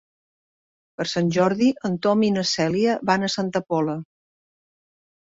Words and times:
Per 0.99 1.05
Sant 1.09 1.27
Jordi 1.35 1.67
en 1.89 1.97
Tom 2.05 2.23
i 2.27 2.31
na 2.37 2.43
Cèlia 2.51 2.95
van 3.11 3.25
a 3.27 3.29
Santa 3.35 3.61
Pola. 3.73 3.95